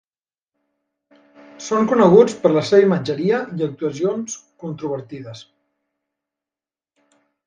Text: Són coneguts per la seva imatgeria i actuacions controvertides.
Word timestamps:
Són 1.65 1.83
coneguts 1.91 2.37
per 2.45 2.51
la 2.53 2.63
seva 2.69 2.85
imatgeria 2.87 3.41
i 3.59 3.65
actuacions 3.67 4.39
controvertides. 4.63 5.45